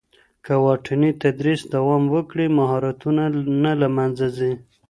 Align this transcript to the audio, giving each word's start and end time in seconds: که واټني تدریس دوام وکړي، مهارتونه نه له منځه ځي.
که 0.45 0.53
واټني 0.65 1.11
تدریس 1.23 1.61
دوام 1.75 2.03
وکړي، 2.15 2.45
مهارتونه 2.57 3.23
نه 3.63 3.73
له 3.81 3.87
منځه 3.97 4.27
ځي. 4.37 4.53